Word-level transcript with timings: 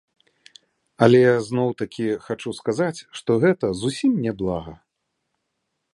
Але, 1.07 1.19
зноў-такі, 1.49 2.07
хачу 2.25 2.55
сказаць, 2.61 2.97
што 3.19 3.31
гэта 3.47 3.65
зусім 3.85 4.11
не 4.25 4.31
блага! 4.41 4.73